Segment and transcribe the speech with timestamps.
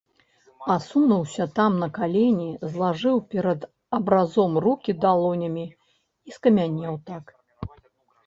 [0.75, 3.67] Асунуўся там на калені, злажыў перад
[3.99, 5.65] абразом рукі далонямі
[6.31, 7.23] і скамянеў так.